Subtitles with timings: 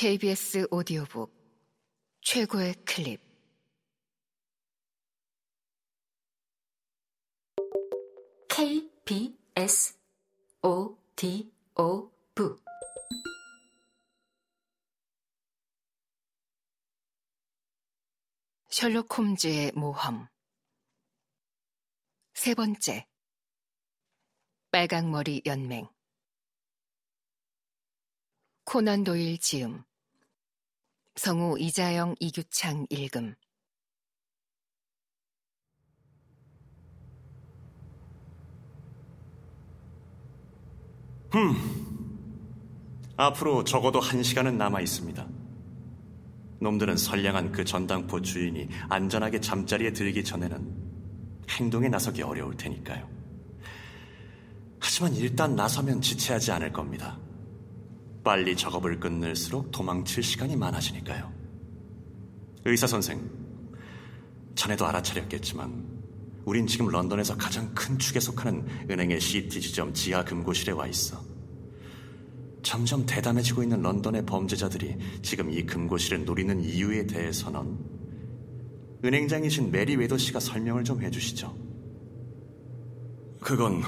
[0.00, 1.34] KBS 오디오북
[2.20, 3.20] 최고의 클립.
[8.48, 9.98] KBS
[10.62, 11.50] 오디오북.
[18.68, 20.28] 셜록 홈즈의 모험.
[22.34, 23.04] 세 번째.
[24.70, 25.88] 빨강머리 연맹.
[28.64, 29.87] 코난 도일 지음
[31.18, 33.34] 성우 이자영 이규창 읽음
[43.16, 45.26] 앞으로 적어도 한 시간은 남아 있습니다.
[46.60, 50.72] 놈들은 선량한 그 전당포 주인이 안전하게 잠자리에 들기 전에는
[51.50, 53.08] 행동에 나서기 어려울 테니까요.
[54.78, 57.18] 하지만 일단 나서면 지체하지 않을 겁니다.
[58.28, 61.32] 빨리 작업을 끝낼수록 도망칠 시간이 많아지니까요.
[62.66, 63.26] 의사 선생,
[64.54, 65.82] 전에도 알아차렸겠지만
[66.44, 71.24] 우린 지금 런던에서 가장 큰 축에 속하는 은행의 시티 지점 지하 금고실에 와 있어.
[72.62, 77.78] 점점 대담해지고 있는 런던의 범죄자들이 지금 이 금고실을 노리는 이유에 대해서는
[79.06, 81.56] 은행장이신 메리 웨더 씨가 설명을 좀 해주시죠.
[83.40, 83.80] 그건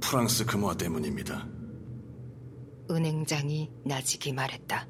[0.00, 1.59] 프랑스 금화 때문입니다.
[2.90, 4.86] 은행장이 나직이 말했다.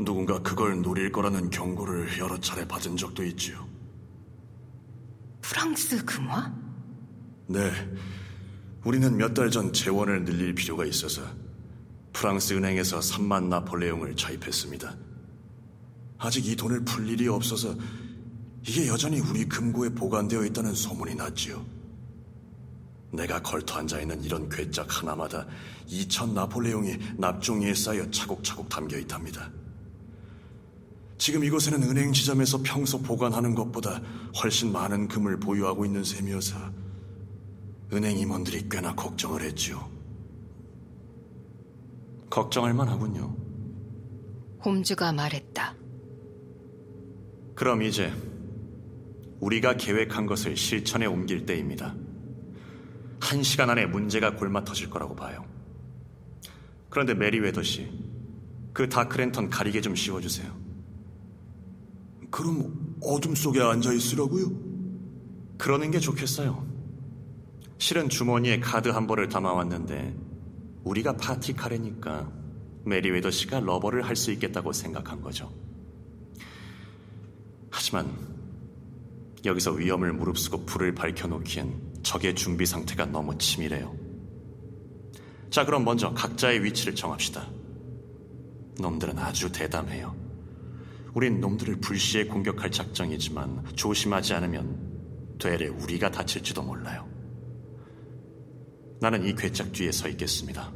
[0.00, 3.66] 누군가 그걸 노릴 거라는 경고를 여러 차례 받은 적도 있지요.
[5.40, 6.52] 프랑스 금화?
[7.48, 7.70] 네.
[8.84, 11.22] 우리는 몇 달 전 재원을 늘릴 필요가 있어서
[12.12, 14.96] 프랑스 은행에서 3만 나폴레옹을 차입했습니다.
[16.18, 17.74] 아직 이 돈을 풀 일이 없어서
[18.66, 21.64] 이게 여전히 우리 금고에 보관되어 있다는 소문이 났지요.
[23.10, 25.46] 내가 걸터 앉아 있는 이런 괴짝 하나마다
[25.88, 29.50] 2천 나폴레옹이 납종이에 쌓여 차곡차곡 담겨 있답니다.
[31.16, 34.00] 지금 이곳에는 은행 지점에서 평소 보관하는 것보다
[34.42, 36.56] 훨씬 많은 금을 보유하고 있는 셈이어서
[37.92, 39.88] 은행 임원들이 꽤나 걱정을 했지요.
[42.30, 43.34] 걱정할 만하군요.
[44.64, 45.74] 홈즈가 말했다.
[47.54, 48.12] 그럼 이제
[49.40, 51.94] 우리가 계획한 것을 실천에 옮길 때입니다.
[53.20, 55.44] 한 시간 안에 문제가 곪아 터질 거라고 봐요.
[56.90, 57.90] 그런데 메리 웨더 씨,
[58.72, 60.56] 그 dark lantern 가리개 좀 씌워주세요.
[62.30, 64.50] 그럼 어둠 속에 앉아 있으라고요?
[65.56, 66.66] 그러는 게 좋겠어요.
[67.78, 70.16] 실은 주머니에 카드 한 벌을 담아왔는데
[70.84, 72.30] 우리가 partie carrée니까
[72.84, 75.52] 메리 웨더 씨가 rubber를 할 수 있겠다고 생각한 거죠.
[77.70, 78.10] 하지만
[79.44, 83.94] 여기서 위험을 무릅쓰고 불을 밝혀놓기엔 적의 준비 상태가 너무 치밀해요.
[85.50, 87.46] 자, 그럼 먼저 각자의 위치를 정합시다.
[88.80, 90.16] 놈들은 아주 대담해요.
[91.12, 97.06] 우린 놈들을 불시에 공격할 작정이지만 조심하지 않으면 되레 우리가 다칠지도 몰라요.
[99.00, 100.72] 나는 이 괴짝 뒤에 서 있겠습니다.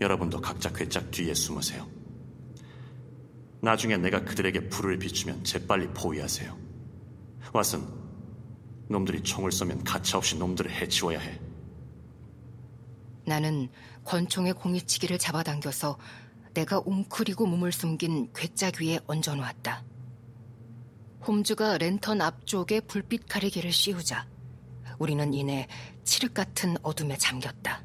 [0.00, 1.84] 여러분도 각자 괴짝 뒤에 숨으세요.
[3.60, 6.56] 나중에 내가 그들에게 불을 비추면 재빨리 포위하세요.
[7.52, 8.07] 왓슨,
[8.88, 11.40] 놈들이 총을 쏘면 가차없이 놈들을 해치워야 해.
[13.24, 13.68] 나는
[14.04, 15.98] 권총의 공이치기를 잡아당겨서
[16.54, 19.84] 내가 웅크리고 몸을 숨긴 괴짝 위에 얹어놓았다.
[21.26, 24.26] 홈즈가 랜턴 앞쪽에 불빛 가리개를 씌우자
[24.98, 25.66] 우리는 이내
[26.04, 27.84] 칠흑 같은 어둠에 잠겼다.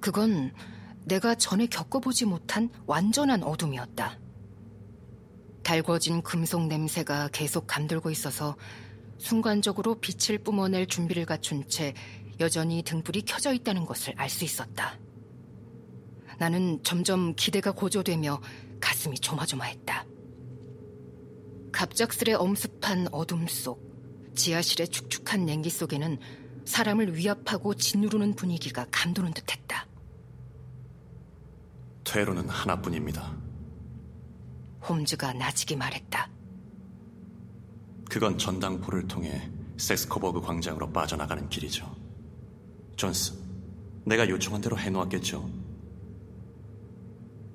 [0.00, 0.52] 그건
[1.04, 4.18] 내가 전에 겪어보지 못한 완전한 어둠이었다.
[5.62, 8.56] 달궈진 금속 냄새가 계속 감돌고 있어서
[9.20, 11.92] 순간적으로 빛을 뿜어낼 준비를 갖춘 채
[12.40, 14.98] 여전히 등불이 켜져 있다는 것을 알 수 있었다.
[16.38, 18.40] 나는 점점 기대가 고조되며
[18.80, 20.06] 가슴이 조마조마했다.
[21.70, 26.18] 갑작스레 엄습한 어둠 속, 지하실의 축축한 냉기 속에는
[26.64, 29.86] 사람을 위압하고 짓누르는 분위기가 감도는 듯했다.
[32.04, 33.36] 퇴로는 하나뿐입니다.
[34.88, 36.39] 홈즈가 나직이 말했다.
[38.10, 41.88] 그건 전당포를 통해 섹스코버그 광장으로 빠져나가는 길이죠.
[42.96, 43.32] 존스,
[44.04, 45.48] 내가 요청한 대로 해놓았겠죠?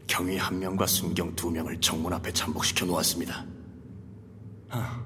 [0.07, 3.45] 경위 한 명과 순경 두 명을 정문 앞에 잠복시켜 놓았습니다.
[4.69, 5.05] 아,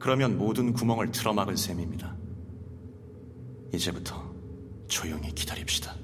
[0.00, 2.16] 그러면 모든 구멍을 틀어막은 셈입니다.
[3.72, 4.28] 이제부터
[4.88, 5.94] 조용히 기다립시다.